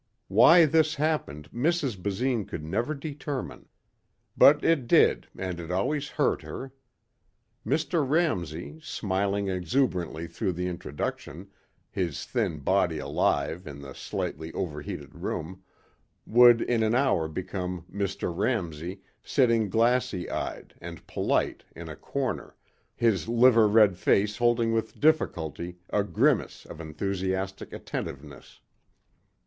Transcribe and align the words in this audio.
Why 0.29 0.65
this 0.65 0.95
happened 0.95 1.51
Mrs. 1.51 1.95
Basine 2.01 2.45
could 2.45 2.63
never 2.65 2.95
determine. 2.95 3.69
But 4.35 4.63
it 4.65 4.87
did 4.87 5.27
and 5.37 5.59
it 5.59 5.69
always 5.69 6.07
hurt 6.09 6.41
her. 6.41 6.73
Mr. 7.63 8.03
Ramsey, 8.09 8.79
smiling 8.81 9.47
exuberantly 9.49 10.25
through 10.25 10.53
the 10.53 10.65
introduction, 10.67 11.51
his 11.91 12.25
thin 12.25 12.61
body 12.61 12.97
alive 12.97 13.67
in 13.67 13.81
the 13.83 13.93
slightly 13.93 14.51
overheated 14.53 15.13
room, 15.13 15.61
would 16.25 16.61
in 16.63 16.81
an 16.81 16.95
hour 16.95 17.27
become 17.27 17.85
Mr. 17.93 18.35
Ramsey 18.35 19.01
sitting 19.21 19.69
glassy 19.69 20.27
eyed 20.31 20.73
and 20.81 21.05
polite 21.05 21.63
in 21.75 21.89
a 21.89 21.95
corner, 21.95 22.55
his 22.95 23.29
liver 23.29 23.67
red 23.67 23.97
face 23.99 24.37
holding 24.37 24.73
with 24.73 24.99
difficulty 24.99 25.77
a 25.91 26.03
grimace 26.03 26.65
of 26.65 26.81
enthusiastic 26.81 27.71
attentiveness. 27.71 28.61